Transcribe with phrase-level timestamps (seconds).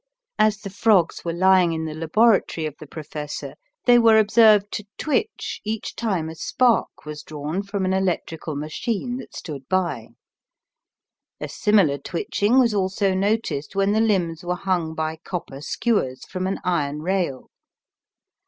[0.39, 3.53] As the frogs were lying in the laboratory of the professor
[3.85, 9.17] they were observed to twitch each time a spark was drawn from an electrical machine
[9.17, 10.07] that stood by.
[11.39, 16.47] A similar twitching was also noticed when the limbs were hung by copper skewers from
[16.47, 17.51] an iron rail.